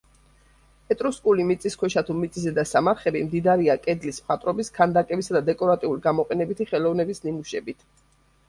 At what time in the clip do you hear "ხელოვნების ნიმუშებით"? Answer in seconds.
6.73-7.87